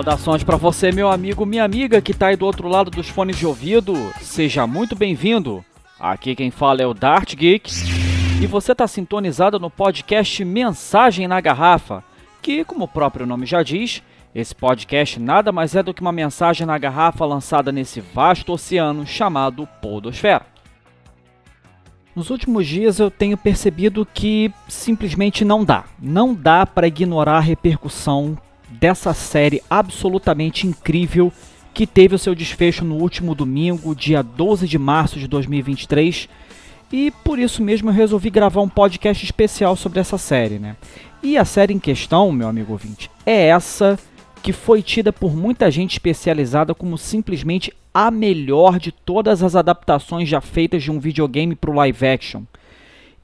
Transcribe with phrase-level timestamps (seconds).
[0.00, 3.36] Saudações para você, meu amigo, minha amiga que tá aí do outro lado dos fones
[3.36, 3.94] de ouvido.
[4.22, 5.62] Seja muito bem-vindo.
[5.98, 7.70] Aqui quem fala é o Dart Geek
[8.40, 12.02] e você tá sintonizado no podcast Mensagem na Garrafa,
[12.40, 14.02] que, como o próprio nome já diz,
[14.34, 19.06] esse podcast nada mais é do que uma mensagem na garrafa lançada nesse vasto oceano
[19.06, 20.46] chamado Podosfera.
[22.16, 25.84] Nos últimos dias eu tenho percebido que simplesmente não dá.
[26.00, 28.38] Não dá para ignorar a repercussão
[28.70, 31.32] dessa série absolutamente incrível
[31.72, 36.28] que teve o seu desfecho no último domingo, dia 12 de março de 2023.
[36.92, 40.76] E por isso mesmo eu resolvi gravar um podcast especial sobre essa série, né?
[41.22, 43.98] E a série em questão, meu amigo ouvinte, é essa
[44.42, 50.28] que foi tida por muita gente especializada como simplesmente a melhor de todas as adaptações
[50.28, 52.42] já feitas de um videogame para o live action.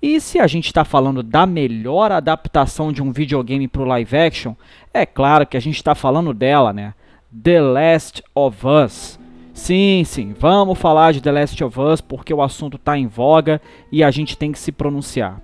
[0.00, 4.16] E se a gente está falando da melhor adaptação de um videogame para o live
[4.16, 4.54] action,
[4.92, 6.94] é claro que a gente está falando dela, né?
[7.42, 9.18] The Last of Us.
[9.52, 13.60] Sim, sim, vamos falar de The Last of Us porque o assunto está em voga
[13.90, 15.40] e a gente tem que se pronunciar.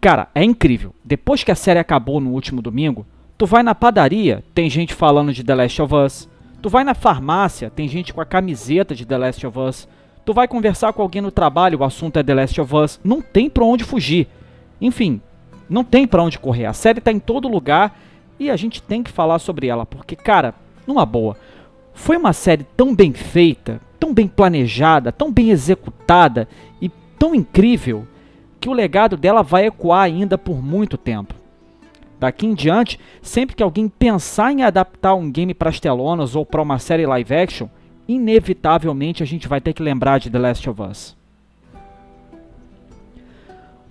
[0.00, 0.92] Cara, é incrível.
[1.04, 5.32] Depois que a série acabou no último domingo, tu vai na padaria, tem gente falando
[5.32, 6.28] de The Last of Us.
[6.60, 9.88] Tu vai na farmácia, tem gente com a camiseta de The Last of Us.
[10.28, 13.00] Tu vai conversar com alguém no trabalho, o assunto é The Last of Us.
[13.02, 14.28] Não tem pra onde fugir.
[14.78, 15.22] Enfim,
[15.70, 16.66] não tem pra onde correr.
[16.66, 17.98] A série tá em todo lugar
[18.38, 20.52] e a gente tem que falar sobre ela, porque, cara,
[20.86, 21.34] numa boa,
[21.94, 26.46] foi uma série tão bem feita, tão bem planejada, tão bem executada
[26.78, 28.06] e tão incrível
[28.60, 31.32] que o legado dela vai ecoar ainda por muito tempo.
[32.20, 36.44] Daqui em diante, sempre que alguém pensar em adaptar um game para as telonas ou
[36.44, 37.68] para uma série live action,
[38.08, 41.16] inevitavelmente a gente vai ter que lembrar de The Last of Us.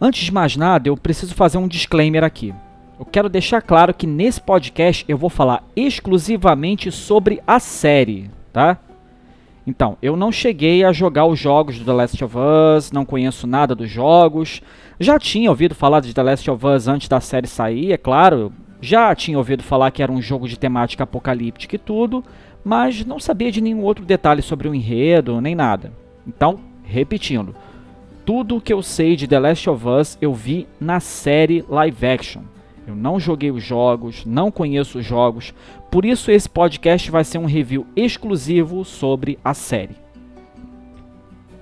[0.02, 2.54] Antes de mais nada, eu preciso fazer um disclaimer aqui.
[3.00, 8.78] Eu quero deixar claro que nesse podcast eu vou falar exclusivamente sobre a série, tá?
[9.68, 13.46] Então, eu não cheguei a jogar os jogos do The Last of Us, não conheço
[13.46, 14.62] nada dos jogos.
[15.00, 18.54] Já tinha ouvido falar de The Last of Us antes da série sair, é claro.
[18.80, 22.24] Já tinha ouvido falar que era um jogo de temática apocalíptica e tudo,
[22.68, 25.94] mas não sabia de nenhum outro detalhe sobre o enredo, nem nada.
[26.28, 27.56] Então, repetindo,
[28.26, 32.06] tudo o que eu sei de The Last of Us eu vi na série live
[32.06, 32.42] action.
[32.86, 35.54] Eu não joguei os jogos, não conheço os jogos,
[35.90, 39.96] por isso esse podcast vai ser um review exclusivo sobre a série.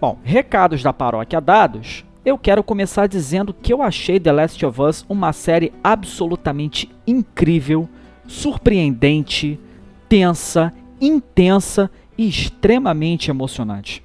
[0.02, 4.82] Bom, recados da paróquia dados, eu quero começar dizendo que eu achei The Last of
[4.82, 7.88] Us uma série absolutamente incrível,
[8.28, 9.60] surpreendente,
[10.10, 14.04] tensa intensa e extremamente emocionante.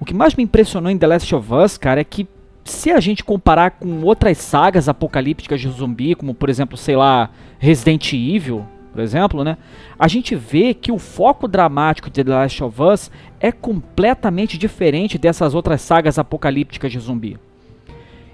[0.00, 2.28] O que mais me impressionou em The Last of Us, cara, é que
[2.64, 7.30] se a gente comparar com outras sagas apocalípticas de zumbi, como por exemplo, sei lá,
[7.58, 9.58] Resident Evil, por exemplo, né?
[9.98, 15.18] A gente vê que o foco dramático de The Last of Us é completamente diferente
[15.18, 17.38] dessas outras sagas apocalípticas de zumbi.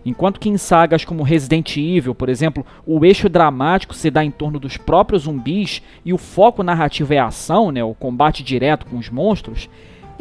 [0.05, 4.31] Enquanto que em sagas como Resident Evil, por exemplo, o eixo dramático se dá em
[4.31, 8.87] torno dos próprios zumbis e o foco narrativo é a ação, né, o combate direto
[8.87, 9.69] com os monstros,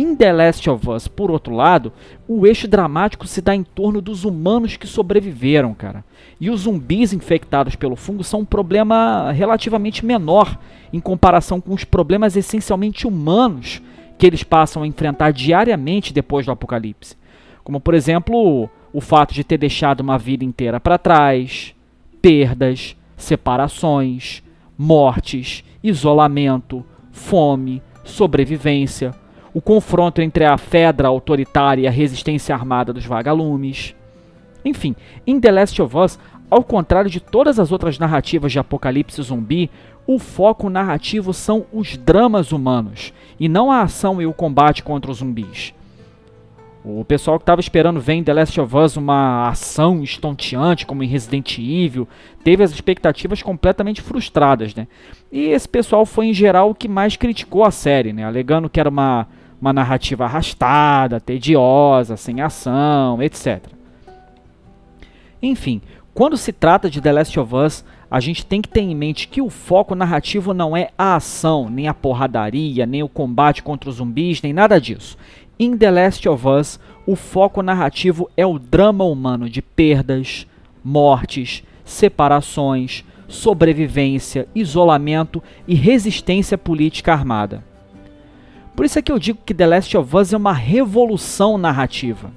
[0.02, 1.92] em The Last of Us, por outro lado,
[2.26, 6.06] o eixo dramático se dá em torno dos humanos que sobreviveram, cara.
[6.40, 10.58] E os zumbis infectados pelo fungo são um problema relativamente menor
[10.94, 13.82] em comparação com os problemas essencialmente humanos
[14.18, 17.18] que eles passam a enfrentar diariamente depois do apocalipse.
[17.62, 21.76] Como, por exemplo, o fato de ter deixado uma vida inteira para trás,
[22.22, 24.44] perdas, separações,
[24.78, 29.14] mortes, isolamento, fome, sobrevivência,
[29.54, 33.96] o confronto entre a Fedra autoritária e a resistência armada dos vagalumes.
[34.64, 34.96] Enfim,
[35.26, 36.20] em The Last of Us,
[36.50, 39.70] ao contrário de todas as outras narrativas de apocalipse zumbi,
[40.08, 45.12] o foco narrativo são os dramas humanos, e não a ação e o combate contra
[45.12, 45.74] os zumbis.
[46.84, 51.04] O pessoal que estava esperando ver em The Last of Us uma ação estonteante, como
[51.04, 52.08] em Resident Evil,
[52.42, 54.88] teve as expectativas completamente frustradas, né?
[55.30, 58.24] E esse pessoal foi, em geral, o que mais criticou a série, né?
[58.24, 59.28] Alegando que era uma,
[59.62, 63.62] uma narrativa arrastada, tediosa, sem ação, etc.
[65.42, 65.82] Enfim,
[66.14, 69.28] quando se trata de The Last of Us, a gente tem que ter em mente
[69.28, 73.90] que o foco narrativo não é a ação, nem a porradaria, nem o combate contra
[73.90, 75.18] os zumbis, nem nada disso.
[75.62, 80.48] Em The Last of Us, o foco narrativo é o drama humano de perdas,
[80.82, 87.62] mortes, separações, sobrevivência, isolamento e resistência política armada.
[88.74, 92.32] Por isso é que eu digo que The Last of Us é uma revolução narrativa.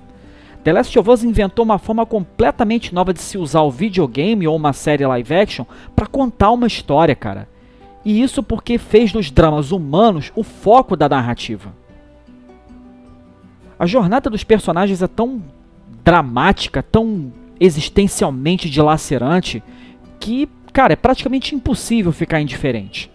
[0.65, 4.57] The Last of Us inventou uma forma completamente nova de se usar o videogame ou
[4.57, 5.65] uma série live action
[5.95, 7.49] para contar uma história, cara.
[8.05, 11.82] E isso porque fez dos dramas humanos o foco da narrativa.
[13.83, 15.43] A jornada dos personagens é tão
[16.05, 19.61] dramática, tão existencialmente dilacerante,
[20.21, 23.11] que, cara, é praticamente impossível ficar indiferente.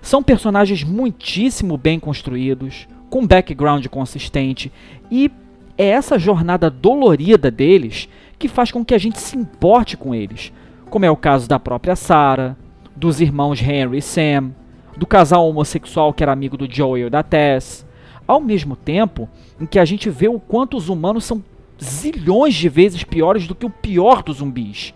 [0.00, 4.70] São personagens muitíssimo bem construídos, com background consistente,
[5.10, 5.28] e
[5.76, 8.08] é essa jornada dolorida deles
[8.38, 10.52] que faz com que a gente se importe com eles,
[10.88, 12.56] como é o caso da própria Sarah,
[12.94, 14.52] dos irmãos Henry e Sam,
[14.96, 17.84] do casal homossexual que era amigo do Joel e da Tess,
[18.26, 19.28] ao mesmo tempo
[19.60, 21.42] em que a gente vê o quanto os humanos são
[21.82, 24.94] zilhões de vezes piores do que o pior dos zumbis.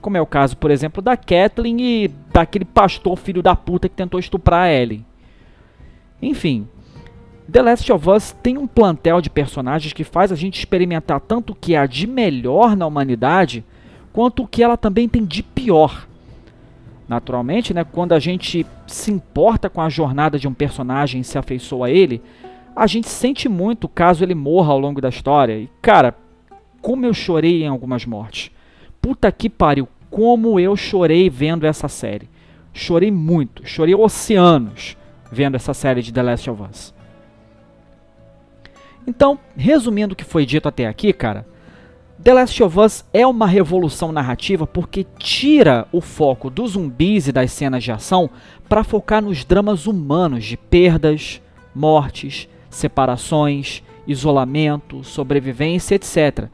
[0.00, 3.94] Como é o caso, por exemplo, da Kathleen e daquele pastor filho da puta que
[3.94, 5.04] tentou estuprar a Ellie.
[6.20, 6.66] Enfim,
[7.50, 11.52] The Last of Us tem um plantel de personagens que faz a gente experimentar tanto
[11.52, 13.64] o que há de melhor na humanidade,
[14.12, 16.06] quanto o que ela também tem de pior.
[17.08, 21.36] Naturalmente, né, quando a gente se importa com a jornada de um personagem e se
[21.36, 22.22] afeiçoa a ele,
[22.74, 25.58] a gente sente muito caso ele morra ao longo da história.
[25.58, 26.14] E cara,
[26.80, 28.50] como eu chorei em algumas mortes.
[29.00, 32.28] Puta que pariu, como eu chorei vendo essa série.
[32.72, 34.96] Chorei muito, chorei oceanos
[35.30, 36.94] vendo essa série de The Last of Us.
[39.06, 41.46] Então, resumindo o que foi dito até aqui, cara,
[42.22, 47.32] The Last of Us é uma revolução narrativa porque tira o foco dos zumbis e
[47.32, 48.30] das cenas de ação
[48.68, 51.42] para focar nos dramas humanos de perdas,
[51.74, 56.48] mortes, separações, isolamento, sobrevivência, etc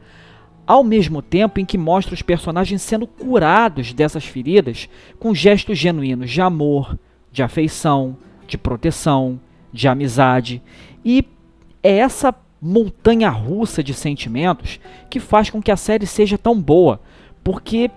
[0.69, 4.87] ao mesmo tempo em que mostra os personagens sendo curados dessas feridas
[5.17, 6.95] com gestos genuínos de amor,
[7.31, 9.41] de afeição, de proteção,
[9.73, 10.61] de amizade.
[11.03, 11.25] E
[11.81, 14.79] é essa montanha russa de sentimentos
[15.09, 17.01] que faz com que a série seja tão boa,
[17.43, 17.89] porque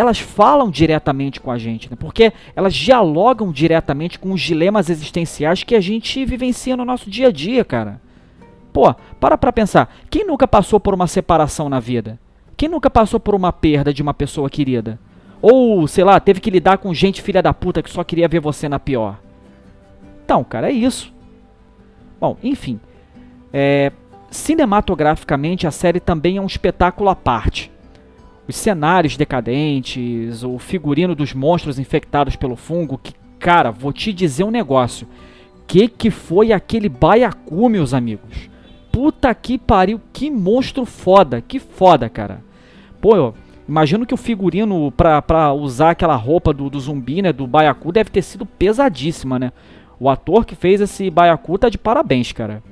[0.00, 1.96] elas falam diretamente com a gente, né?
[1.98, 7.28] porque elas dialogam diretamente com os dilemas existenciais que a gente vivencia no nosso dia
[7.28, 8.00] a dia, cara.
[8.72, 9.94] Pô, para pra pensar.
[10.08, 12.18] Quem nunca passou por uma separação na vida?
[12.56, 14.98] Quem nunca passou por uma perda de uma pessoa querida?
[15.42, 18.40] Ou, sei lá, teve que lidar com gente filha da puta que só queria ver
[18.40, 19.18] você na pior?
[20.24, 21.12] Então, cara, é isso.
[22.18, 22.80] Bom, enfim.
[23.52, 23.92] É,
[24.30, 27.70] cinematograficamente, a série também é um espetáculo à parte.
[28.50, 34.42] Os cenários decadentes, o figurino dos monstros infectados pelo fungo, que, cara, vou te dizer
[34.42, 35.06] um negócio.
[35.68, 38.50] Que que foi aquele baiacu, meus amigos?
[38.90, 42.42] Puta que pariu, que monstro foda, que foda, cara.
[43.00, 43.34] Pô, eu
[43.68, 47.92] imagino que o figurino pra, pra usar aquela roupa do, do zumbi, né, do Baiacu,
[47.92, 49.52] deve ter sido pesadíssima, né?
[50.00, 52.64] O ator que fez esse Baiacu tá de parabéns, cara.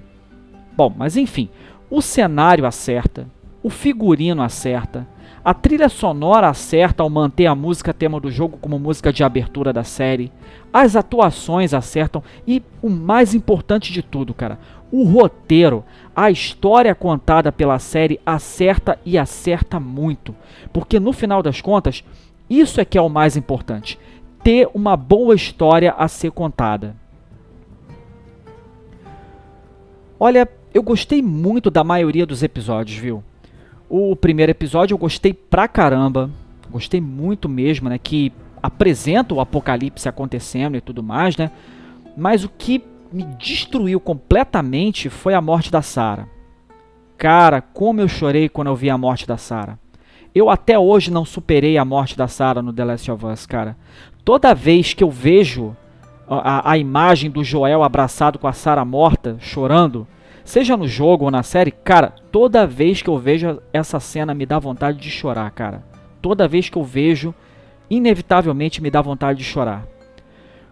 [0.76, 1.48] Bom, mas enfim,
[1.88, 3.28] o cenário acerta,
[3.62, 5.06] o figurino acerta,
[5.48, 9.72] a trilha sonora acerta ao manter a música tema do jogo como música de abertura
[9.72, 10.30] da série,
[10.70, 14.58] as atuações acertam e o mais importante de tudo, cara,
[14.92, 15.82] o roteiro,
[16.14, 20.36] a história contada pela série acerta e acerta muito.
[20.70, 22.04] Porque no final das contas,
[22.50, 23.98] isso é que é o mais importante:
[24.44, 26.94] ter uma boa história a ser contada.
[30.20, 33.24] Olha, eu gostei muito da maioria dos episódios, viu?
[33.88, 36.30] O primeiro episódio eu gostei pra caramba.
[36.70, 37.98] Gostei muito mesmo, né?
[37.98, 41.50] Que apresenta o apocalipse acontecendo e tudo mais, né?
[42.16, 46.28] Mas o que me destruiu completamente foi a morte da Sarah.
[47.16, 49.78] Cara, como eu chorei quando eu vi a morte da Sarah.
[50.34, 53.76] Eu até hoje não superei a morte da Sarah no The Last of Us, cara.
[54.24, 55.74] Toda vez que eu vejo
[56.28, 60.06] a, a imagem do Joel abraçado com a Sarah morta, chorando,
[60.48, 64.46] seja no jogo ou na série, cara, toda vez que eu vejo essa cena me
[64.46, 65.84] dá vontade de chorar, cara.
[66.22, 67.34] Toda vez que eu vejo,
[67.90, 69.86] inevitavelmente me dá vontade de chorar.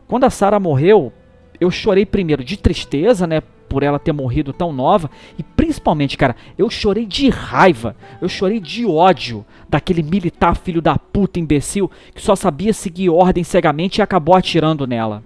[0.09, 1.13] Quando a Sarah morreu,
[1.61, 3.43] eu chorei primeiro de tristeza, né?
[3.69, 5.11] Por ela ter morrido tão nova.
[5.39, 7.95] E principalmente, cara, eu chorei de raiva.
[8.21, 13.45] Eu chorei de ódio daquele militar filho da puta imbecil que só sabia seguir ordem
[13.45, 15.23] cegamente e acabou atirando nela.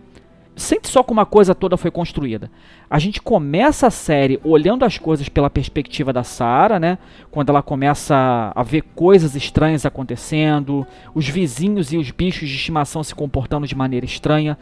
[0.56, 2.50] Sente só como a coisa toda foi construída.
[2.88, 6.98] A gente começa a série olhando as coisas pela perspectiva da Sarah, né?
[7.30, 13.02] Quando ela começa a ver coisas estranhas acontecendo, os vizinhos e os bichos de estimação
[13.02, 14.58] se comportando de maneira estranha.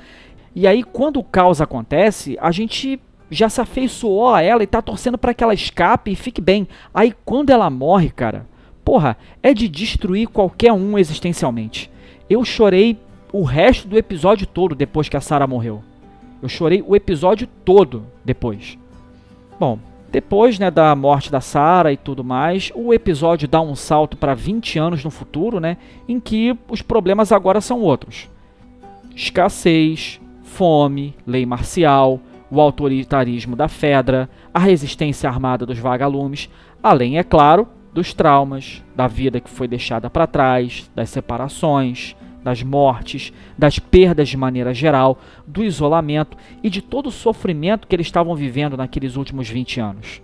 [0.54, 4.80] E aí, quando o caos acontece, a gente já se afeiçoou a ela e tá
[4.80, 6.68] torcendo para que ela escape e fique bem.
[6.92, 8.46] Aí, quando ela morre, cara,
[8.84, 11.90] porra, é de destruir qualquer um existencialmente.
[12.28, 12.98] Eu chorei
[13.32, 15.82] o resto do episódio todo depois que a Sarah morreu.
[16.40, 18.78] Eu chorei o episódio todo depois.
[19.58, 19.78] Bom,
[20.10, 24.34] depois né, da morte da Sarah e tudo mais, o episódio dá um salto para
[24.34, 25.76] 20 anos no futuro, né,
[26.08, 28.28] em que os problemas agora são outros:
[29.14, 32.20] escassez, fome, lei marcial,
[32.50, 36.48] o autoritarismo da Fedra, a resistência armada dos vagalumes,
[36.82, 42.16] além, é claro, dos traumas, da vida que foi deixada para trás, das separações,
[42.48, 47.94] das mortes, das perdas de maneira geral, do isolamento e de todo o sofrimento que
[47.94, 50.22] eles estavam vivendo naqueles últimos 20 anos.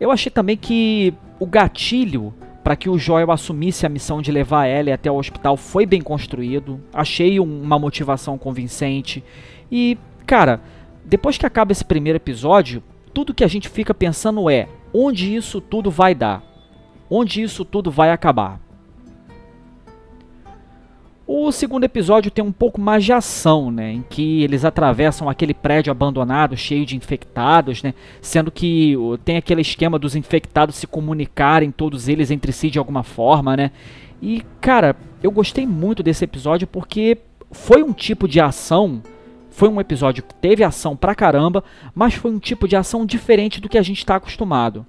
[0.00, 2.34] Eu achei também que o gatilho
[2.64, 6.00] para que o Joel assumisse a missão de levar Ellie até o hospital foi bem
[6.00, 6.80] construído.
[6.92, 9.22] Achei uma motivação convincente.
[9.70, 10.60] E, cara,
[11.04, 12.82] depois que acaba esse primeiro episódio,
[13.12, 16.42] tudo que a gente fica pensando é onde isso tudo vai dar?
[17.10, 18.61] Onde isso tudo vai acabar?
[21.34, 25.54] O segundo episódio tem um pouco mais de ação, né, em que eles atravessam aquele
[25.54, 31.70] prédio abandonado cheio de infectados, né, sendo que tem aquele esquema dos infectados se comunicarem
[31.70, 33.70] todos eles entre si de alguma forma, né?
[34.20, 37.16] E cara, eu gostei muito desse episódio porque
[37.50, 39.02] foi um tipo de ação,
[39.50, 43.58] foi um episódio que teve ação pra caramba, mas foi um tipo de ação diferente
[43.58, 44.84] do que a gente está acostumado.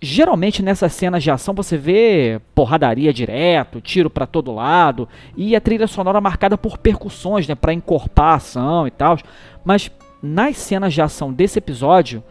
[0.00, 5.60] Geralmente nessas cenas de ação você vê porradaria direto, tiro para todo lado e a
[5.60, 9.18] trilha sonora marcada por percussões, né, para encorpar a ação e tal.
[9.64, 9.90] Mas
[10.22, 12.22] nas cenas de ação desse episódio,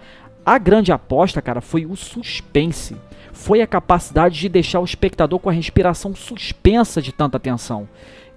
[0.46, 2.96] a grande aposta, cara, foi o suspense.
[3.34, 7.88] Foi a capacidade de deixar o espectador com a respiração suspensa de tanta tensão.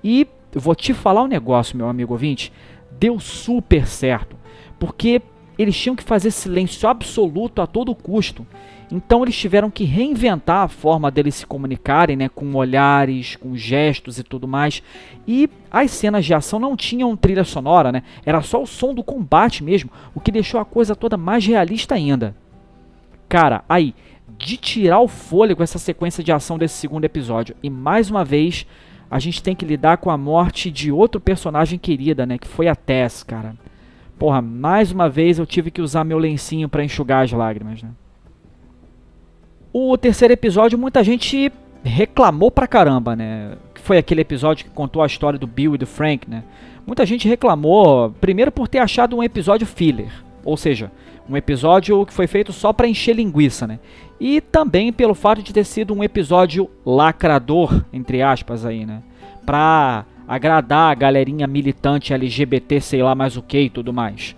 [0.02, 2.52] E vou te falar um negócio, meu amigo ouvinte,
[2.90, 4.36] deu super certo,
[4.78, 5.22] porque
[5.56, 8.44] eles tinham que fazer silêncio absoluto a todo custo.
[8.90, 14.18] Então eles tiveram que reinventar a forma deles se comunicarem, né, com olhares, com gestos
[14.18, 14.82] e tudo mais.
[15.26, 18.02] E as cenas de ação não tinham trilha sonora, né?
[18.26, 21.94] Era só o som do combate mesmo, o que deixou a coisa toda mais realista
[21.94, 22.34] ainda.
[23.28, 23.94] Cara, aí,
[24.36, 27.54] de tirar o fôlego essa sequência de ação desse segundo episódio.
[27.62, 28.66] E mais uma vez,
[29.08, 32.66] a gente tem que lidar com a morte de outro personagem querida, né, que foi
[32.66, 33.54] a Tess, cara.
[34.18, 37.90] Porra, mais uma vez eu tive que usar meu lencinho para enxugar as lágrimas, né?
[39.72, 41.52] O terceiro episódio, muita gente
[41.84, 43.52] reclamou pra caramba, né?
[43.74, 46.42] Que foi aquele episódio que contou a história do Bill e do Frank, né?
[46.86, 50.10] Muita gente reclamou, primeiro por ter achado um episódio filler,
[50.44, 50.90] ou seja,
[51.28, 53.78] um episódio que foi feito só para encher linguiça, né?
[54.18, 59.02] E também pelo fato de ter sido um episódio lacrador, entre aspas aí, né?
[59.46, 64.34] Pra agradar a galerinha militante LGBT, sei lá mais o que e tudo mais.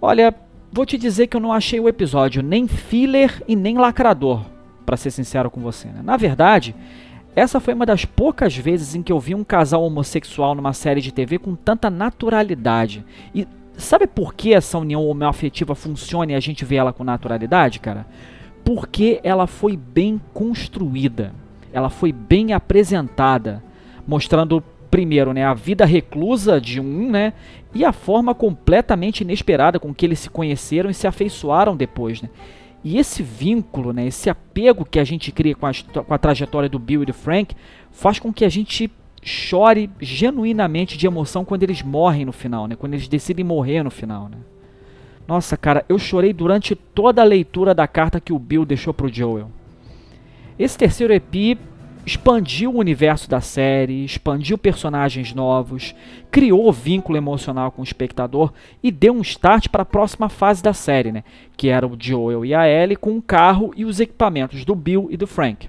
[0.00, 0.34] Olha,
[0.74, 4.44] Vou te dizer que eu não achei o episódio nem filler e nem lacrador,
[4.84, 5.86] para ser sincero com você.
[5.86, 6.00] Né?
[6.02, 6.74] Na verdade,
[7.36, 11.00] essa foi uma das poucas vezes em que eu vi um casal homossexual numa série
[11.00, 13.04] de TV com tanta naturalidade.
[13.32, 17.78] E sabe por que essa união homoafetiva funciona e a gente vê ela com naturalidade,
[17.78, 18.04] cara?
[18.64, 21.32] Porque ela foi bem construída,
[21.72, 23.62] ela foi bem apresentada,
[24.04, 24.60] mostrando
[24.94, 27.32] primeiro, né, a vida reclusa de um, né,
[27.74, 32.30] e a forma completamente inesperada com que eles se conheceram e se afeiçoaram depois, né?
[32.84, 35.72] E esse vínculo, né, esse apego que a gente cria com a,
[36.06, 37.56] com a trajetória do Bill e do Frank,
[37.90, 38.88] faz com que a gente
[39.20, 42.76] chore genuinamente de emoção quando eles morrem no final, né?
[42.76, 44.36] Quando eles decidem morrer no final, né?
[45.26, 49.12] Nossa, cara, eu chorei durante toda a leitura da carta que o Bill deixou pro
[49.12, 49.50] Joel.
[50.56, 51.58] Esse terceiro EP
[52.06, 55.94] expandiu o universo da série, expandiu personagens novos,
[56.30, 60.72] criou vínculo emocional com o espectador e deu um start para a próxima fase da
[60.72, 61.24] série, né?
[61.56, 65.08] Que era o Joel e a Ellie com o carro e os equipamentos do Bill
[65.10, 65.68] e do Frank.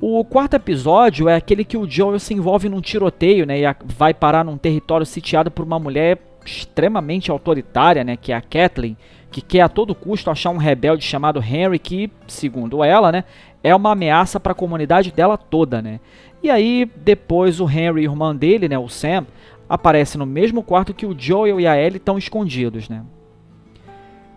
[0.00, 3.60] O quarto episódio é aquele que o Joel se envolve num tiroteio, né?
[3.60, 8.16] E vai parar num território sitiado por uma mulher extremamente autoritária, né?
[8.16, 8.96] Que é a Kathleen
[9.30, 13.24] que quer a todo custo achar um rebelde chamado Henry que, segundo ela, né,
[13.62, 16.00] é uma ameaça para a comunidade dela toda, né?
[16.42, 19.26] E aí depois o Henry, irmão dele, né, o Sam,
[19.68, 23.04] aparece no mesmo quarto que o Joel e a Ellie estão escondidos, né?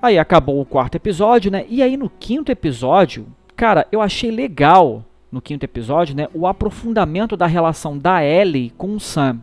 [0.02, 1.66] Aí acabou o quarto episódio, né?
[1.70, 7.36] E aí no quinto episódio, cara, eu achei legal no quinto episódio, né, o aprofundamento
[7.36, 9.40] da relação da Ellie com o Sam.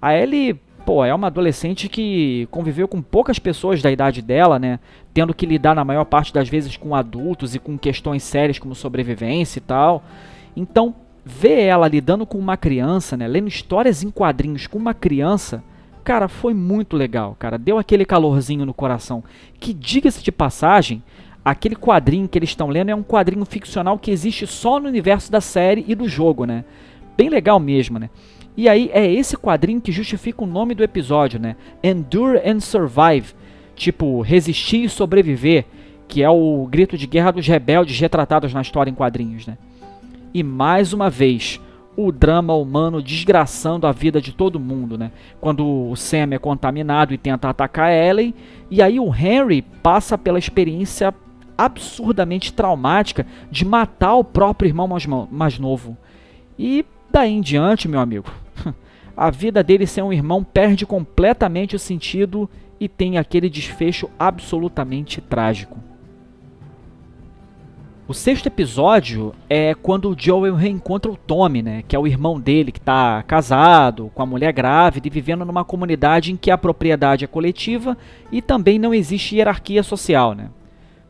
[0.00, 4.78] A Ellie, pô, é uma adolescente que conviveu com poucas pessoas da idade dela, né,
[5.12, 8.72] tendo que lidar na maior parte das vezes com adultos e com questões sérias como
[8.72, 10.04] sobrevivência e tal.
[10.56, 15.60] Então, ver ela lidando com uma criança, né, lendo histórias em quadrinhos com uma criança,
[16.04, 17.58] cara, foi muito legal, cara.
[17.58, 19.24] Deu aquele calorzinho no coração.
[19.58, 21.02] Que diga-se de passagem,
[21.44, 25.32] aquele quadrinho que eles estão lendo é um quadrinho ficcional que existe só no universo
[25.32, 26.64] da série e do jogo, né?
[27.16, 28.08] Bem legal mesmo, né?
[28.56, 31.56] E aí é esse quadrinho que justifica o nome do episódio, né?
[31.82, 33.34] Endure and Survive,
[33.74, 35.66] tipo resistir e sobreviver,
[36.08, 39.58] que é o grito de guerra dos rebeldes retratados na história em quadrinhos, né?
[40.32, 41.60] E mais uma vez,
[41.96, 45.10] o drama humano desgraçando a vida de todo mundo, né?
[45.40, 48.34] Quando o Sam é contaminado e tenta atacar Ellen,
[48.70, 51.14] e aí o Henry passa pela experiência
[51.56, 55.96] absurdamente traumática de matar o próprio irmão mais, mais novo.
[56.58, 58.30] E daí em diante, meu amigo,
[59.16, 65.20] a vida dele sem um irmão perde completamente o sentido e tem aquele desfecho absolutamente
[65.20, 65.78] trágico.
[68.08, 72.38] O sexto episódio é quando o Joel reencontra o Tommy, né, que é o irmão
[72.38, 76.58] dele que está casado, com a mulher grávida e vivendo numa comunidade em que a
[76.58, 77.98] propriedade é coletiva
[78.30, 80.50] e também não existe hierarquia social, né.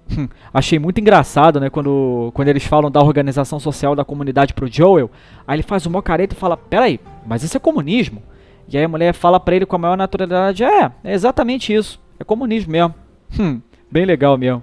[0.53, 5.11] Achei muito engraçado, né, quando, quando eles falam da organização social da comunidade pro Joel,
[5.47, 8.23] aí ele faz uma careta e fala, peraí, mas isso é comunismo?
[8.69, 12.01] E aí a mulher fala para ele com a maior naturalidade, é, é exatamente isso,
[12.19, 12.95] é comunismo mesmo.
[13.39, 13.61] Hum,
[13.91, 14.63] bem legal mesmo.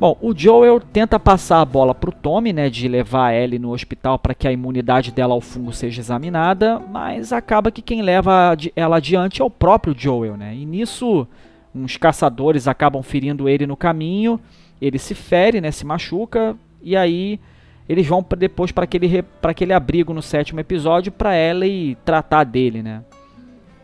[0.00, 3.70] Bom, o Joel tenta passar a bola pro Tommy, né, de levar a Ellie no
[3.70, 8.56] hospital para que a imunidade dela ao fungo seja examinada, mas acaba que quem leva
[8.74, 10.54] ela adiante é o próprio Joel, né?
[10.54, 11.28] E nisso
[11.74, 14.38] uns caçadores acabam ferindo ele no caminho,
[14.80, 17.40] ele se fere, né, se machuca e aí
[17.88, 23.02] eles vão depois para aquele aquele abrigo no sétimo episódio para Ellie tratar dele, né?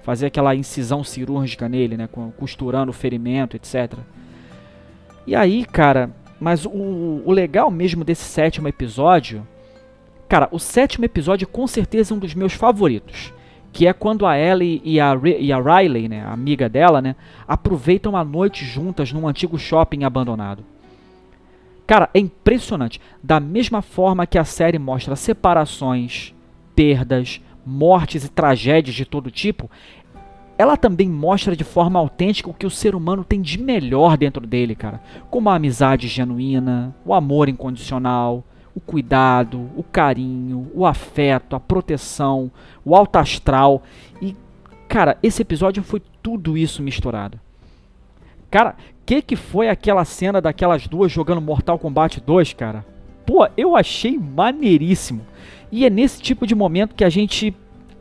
[0.03, 3.99] Fazer aquela incisão cirúrgica nele, né, costurando o ferimento, etc.
[5.27, 6.11] E aí, cara,
[6.41, 9.47] mas o, o legal mesmo desse sétimo episódio.
[10.27, 13.33] Cara, o sétimo episódio com certeza é um dos meus favoritos.
[13.73, 17.15] Que é quando a Ellie e a, e a Riley, né, a amiga dela, né,
[17.47, 20.65] aproveitam a noite juntas num antigo shopping abandonado.
[21.87, 23.01] Cara, é impressionante.
[23.23, 26.33] Da mesma forma que a série mostra separações,
[26.75, 29.69] perdas, mortes e tragédias de todo tipo,
[30.57, 34.47] ela também mostra de forma autêntica o que o ser humano tem de melhor dentro
[34.47, 35.01] dele, cara.
[35.31, 42.51] Como a amizade genuína, o amor incondicional, o cuidado, o carinho, o afeto, a proteção,
[42.85, 43.83] o alto astral.
[44.21, 44.37] E,
[44.89, 47.39] cara, esse episódio foi tudo isso misturado.
[48.51, 52.85] Cara, que que foi aquela cena daquelas duas jogando Mortal Kombat 2, cara?
[53.27, 55.27] Pô, eu achei maneiríssimo.
[55.71, 57.55] E é nesse tipo de momento que a gente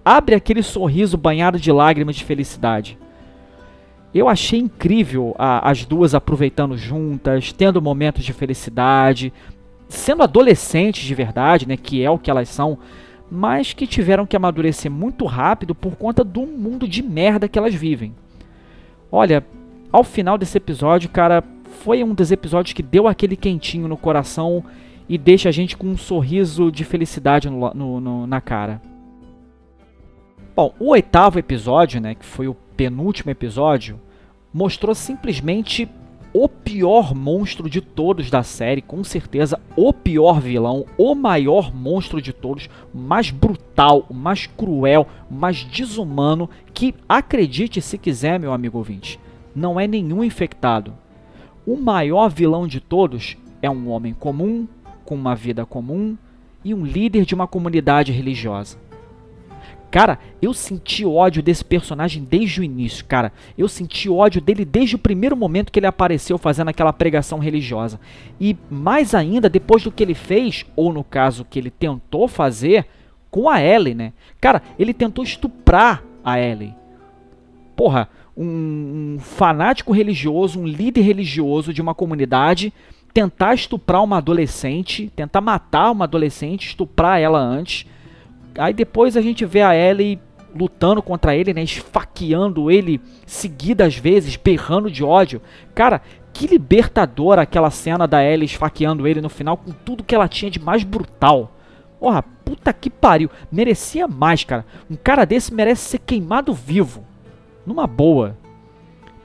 [0.03, 2.97] abre aquele sorriso banhado de lágrimas de felicidade.
[4.13, 9.31] Eu achei incrível a, as duas aproveitando juntas, tendo momentos de felicidade,
[9.89, 12.77] sendo adolescentes de verdade, né, que é o que elas são,
[13.29, 17.73] mas que tiveram que amadurecer muito rápido por conta do mundo de merda que elas
[17.73, 18.15] vivem.
[19.11, 19.45] Olha,
[19.91, 21.43] ao final desse episódio, cara,
[21.83, 24.63] foi um dos episódios que deu aquele quentinho no coração
[25.07, 28.79] e deixa a gente com um sorriso de felicidade no, no, no, na cara.
[30.55, 33.99] Bom, o oitavo episódio, né, que foi o penúltimo episódio,
[34.53, 35.89] mostrou simplesmente
[36.33, 42.21] o pior monstro de todos da série, com certeza o pior vilão, o maior monstro
[42.21, 49.19] de todos, mais brutal, mais cruel, mais desumano, que acredite se quiser, meu amigo ouvinte,
[49.55, 50.93] não é nenhum infectado.
[51.65, 54.67] O maior vilão de todos é um homem comum,
[55.05, 56.15] com uma vida comum
[56.63, 58.77] e um líder de uma comunidade religiosa.
[59.91, 63.31] Cara, eu senti ódio desse personagem desde o início, cara.
[63.57, 67.99] Eu senti ódio dele desde o primeiro momento que ele apareceu fazendo aquela pregação religiosa.
[68.39, 72.85] E mais ainda depois do que ele fez, ou no caso que ele tentou fazer
[73.31, 74.13] com a Ellie, né?
[74.39, 76.75] Cara, ele tentou estuprar a Ellie.
[77.75, 82.71] Porra, um, um fanático religioso, um líder religioso de uma comunidade
[83.11, 87.87] tentar estuprar uma adolescente, tentar matar uma adolescente, estuprar ela antes
[88.59, 90.19] Aí depois a gente vê a Ellie
[90.55, 95.41] lutando contra ele, né, esfaqueando ele seguidas vezes, berrando de ódio.
[95.75, 96.01] Cara,
[96.33, 100.51] que libertador aquela cena da Ellie esfaqueando ele no final com tudo que ela tinha
[100.51, 101.55] de mais brutal.
[101.99, 103.29] Porra, puta que pariu.
[103.51, 104.65] Merecia mais, cara.
[104.89, 107.05] Um cara desse merece ser queimado vivo.
[107.65, 108.37] Numa boa.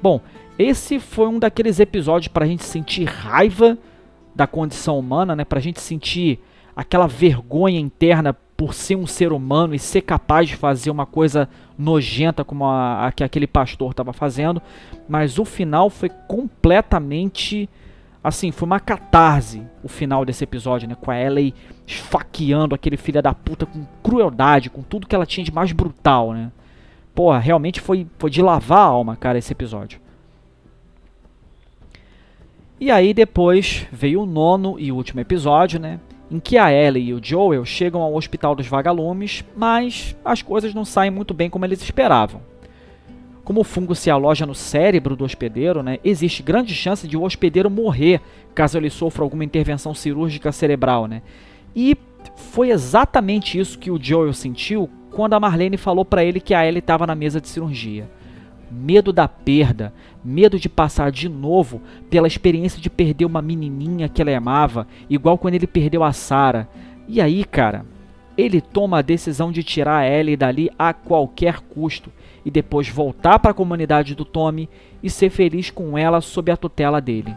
[0.02, 0.20] Bom,
[0.58, 3.78] esse foi um daqueles episódios pra gente sentir raiva
[4.34, 5.44] da condição humana, né?
[5.44, 6.40] Pra gente sentir
[6.76, 11.48] aquela vergonha interna por ser um ser humano e ser capaz de fazer uma coisa
[11.76, 14.62] nojenta como a, a que aquele pastor estava fazendo,
[15.08, 17.68] mas o final foi completamente
[18.22, 21.54] assim, foi uma catarse o final desse episódio, né, com a Ellie
[21.86, 26.32] esfaqueando aquele filho da puta com crueldade, com tudo que ela tinha de mais brutal,
[26.32, 26.50] né?
[27.14, 30.00] Porra, realmente foi, foi de lavar a alma, cara, esse episódio.
[32.80, 36.00] E aí depois veio o nono e último episódio, né?
[36.30, 40.74] Em que a Ellie e o Joel chegam ao Hospital dos Vagalumes, mas as coisas
[40.74, 42.40] não saem muito bem como eles esperavam.
[43.44, 47.22] Como o fungo se aloja no cérebro do hospedeiro, né, existe grande chance de o
[47.22, 48.20] hospedeiro morrer
[48.54, 51.06] caso ele sofra alguma intervenção cirúrgica cerebral.
[51.06, 51.20] Né?
[51.76, 51.96] E
[52.36, 56.66] foi exatamente isso que o Joel sentiu quando a Marlene falou para ele que a
[56.66, 58.08] Ellie estava na mesa de cirurgia
[58.74, 59.92] medo da perda,
[60.24, 65.38] medo de passar de novo pela experiência de perder uma menininha que ele amava, igual
[65.38, 66.68] quando ele perdeu a Sarah.
[67.06, 67.86] E aí, cara,
[68.36, 72.10] ele toma a decisão de tirar a Ellie dali a qualquer custo
[72.44, 74.68] e depois voltar para a comunidade do Tommy
[75.02, 77.34] e ser feliz com ela sob a tutela dele.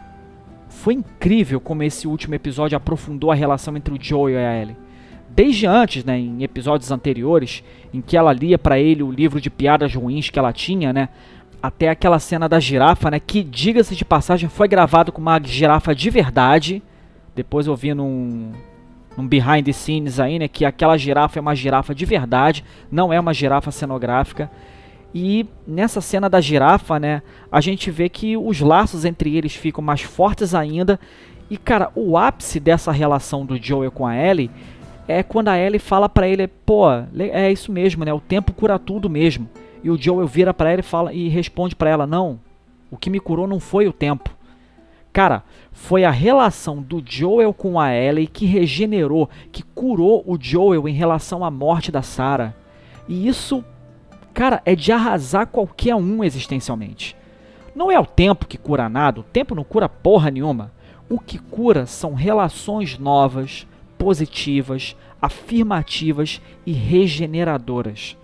[0.68, 4.76] Foi incrível como esse último episódio aprofundou a relação entre o Joel e a Ellie.
[5.30, 7.62] Desde antes, né, em episódios anteriores,
[7.92, 11.08] em que ela lia para ele o livro de piadas ruins que ela tinha, né,
[11.62, 15.94] até aquela cena da girafa, né, que diga-se de passagem foi gravado com uma girafa
[15.94, 16.82] de verdade.
[17.34, 18.52] Depois eu vi num,
[19.16, 23.12] num behind the scenes aí, né, que aquela girafa é uma girafa de verdade, não
[23.12, 24.50] é uma girafa cenográfica.
[25.14, 29.82] E nessa cena da girafa, né, a gente vê que os laços entre eles ficam
[29.82, 31.00] mais fortes ainda.
[31.50, 34.50] E cara, o ápice dessa relação do Joel com a Ellie
[35.08, 36.84] é quando a Ellie fala para ele, pô,
[37.18, 38.12] é isso mesmo, né?
[38.12, 39.48] O tempo cura tudo mesmo.
[39.82, 42.38] E o Joel vira para ela e fala e responde para ela, não,
[42.90, 44.30] o que me curou não foi o tempo.
[45.12, 45.42] Cara,
[45.72, 50.92] foi a relação do Joel com a Ellie que regenerou, que curou o Joel em
[50.92, 52.54] relação à morte da Sarah.
[53.08, 53.64] E isso,
[54.34, 57.16] cara, é de arrasar qualquer um existencialmente.
[57.74, 60.72] Não é o tempo que cura nada, o tempo não cura porra nenhuma.
[61.08, 63.66] O que cura são relações novas,
[63.98, 68.16] positivas, afirmativas e regeneradoras.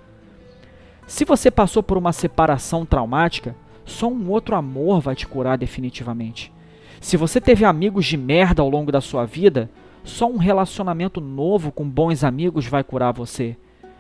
[1.07, 6.53] Se você passou por uma separação traumática, só um outro amor vai te curar definitivamente.
[7.01, 9.69] Se você teve amigos de merda ao longo da sua vida,
[10.03, 13.57] só um relacionamento novo com bons amigos vai curar você.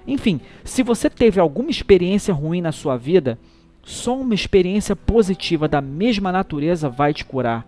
[0.06, 3.38] Enfim, se você teve alguma experiência ruim na sua vida,
[3.82, 7.66] só uma experiência positiva da mesma natureza vai te curar.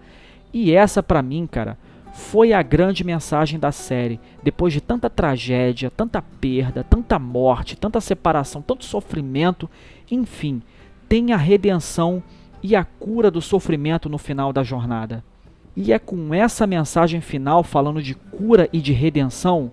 [0.52, 1.78] E essa para mim, cara,
[2.16, 4.18] foi a grande mensagem da série.
[4.42, 9.68] Depois de tanta tragédia, tanta perda, tanta morte, tanta separação, tanto sofrimento,
[10.10, 10.62] enfim,
[11.10, 12.22] tem a redenção
[12.62, 15.22] e a cura do sofrimento no final da jornada.
[15.76, 19.70] E é com essa mensagem final, falando de cura e de redenção,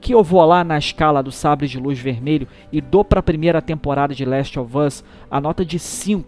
[0.00, 3.22] que eu vou lá na escala do Sabre de Luz Vermelho e dou para a
[3.22, 6.26] primeira temporada de Last of Us a nota de 5.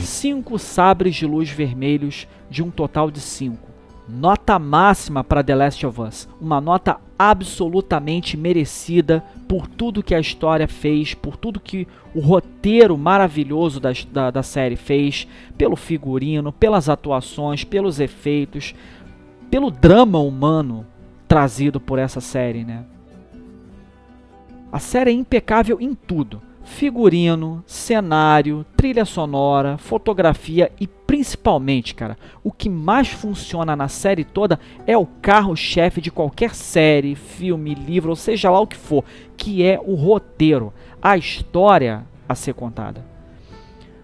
[0.00, 3.77] 5 sabres de luz vermelhos de um total de 5.
[4.08, 6.28] Nota máxima para The Last of Us.
[6.40, 12.96] Uma nota absolutamente merecida por tudo que a história fez, por tudo que o roteiro
[12.96, 18.74] maravilhoso da, da, da série fez, pelo figurino, pelas atuações, pelos efeitos,
[19.50, 20.86] pelo drama humano
[21.26, 22.84] trazido por essa série, né?
[24.72, 32.52] A série é impecável em tudo figurino, cenário, trilha sonora, fotografia e principalmente, cara, o
[32.52, 38.16] que mais funciona na série toda é o carro-chefe de qualquer série, filme, livro, ou
[38.16, 39.02] seja lá o que for,
[39.34, 43.02] que é o roteiro, a história a ser contada.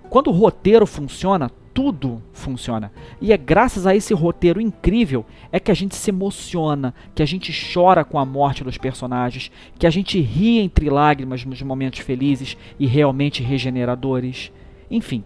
[0.09, 2.91] Quando o roteiro funciona, tudo funciona.
[3.21, 7.27] E é graças a esse roteiro incrível é que a gente se emociona, que a
[7.27, 11.99] gente chora com a morte dos personagens, que a gente ri entre lágrimas nos momentos
[11.99, 14.51] felizes e realmente regeneradores.
[14.91, 15.23] Enfim,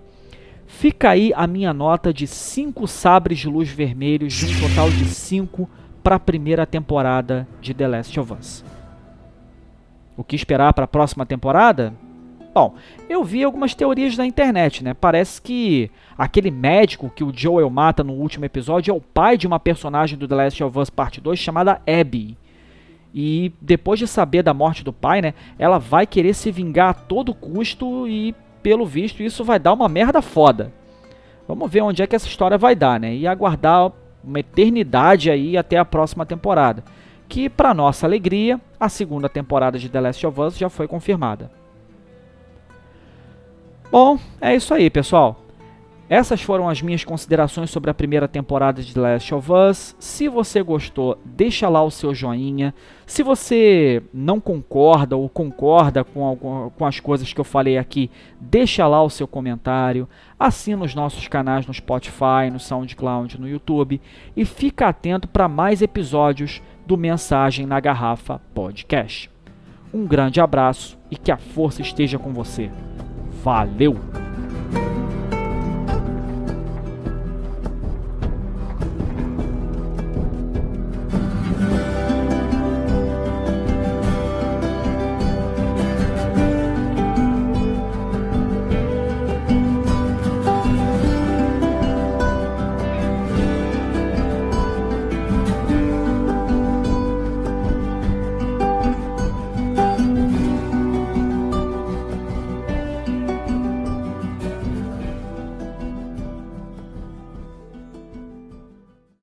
[0.69, 5.05] fica aí a minha nota de 5 sabres de luz vermelhos de um total de
[5.07, 5.69] 5
[6.03, 8.65] para a primeira temporada de The Last of Us.
[10.17, 11.93] O que esperar para a próxima temporada?
[12.55, 12.75] Bom,
[13.09, 14.95] eu vi algumas teorias na internet, né?
[14.95, 19.47] Parece que aquele médico que o Joel mata no último episódio é o pai de
[19.47, 22.37] uma personagem do The Last of Us Part 2 chamada Abby.
[23.15, 26.95] E depois de saber da morte do pai, né, ela vai querer se vingar a
[26.95, 28.35] todo custo e,
[28.69, 30.71] pelo visto, isso vai dar uma merda foda.
[31.49, 33.15] Vamos ver onde é que essa história vai dar, né?
[33.15, 33.91] E aguardar
[34.23, 36.85] uma eternidade aí até a próxima temporada.
[37.27, 41.51] Que, para nossa alegria, a segunda temporada de The Last of Us já foi confirmada.
[43.91, 45.41] Bom, é isso aí, pessoal.
[46.09, 49.97] Essas foram as minhas considerações sobre a primeira temporada de Last of Us.
[49.99, 52.75] Se você gostou, deixa lá o seu joinha.
[53.07, 58.87] Se você não concorda ou concorda com, com as coisas que eu falei aqui, deixa
[58.87, 60.09] lá o seu comentário.
[60.39, 64.01] Assina os nossos canais no Spotify, no SoundCloud, no YouTube.
[64.35, 69.31] E fica atento para mais episódios do Mensagem na Garrafa Podcast.
[69.93, 72.71] Um grande abraço e que a força esteja com você.
[73.43, 74.28] Valeu!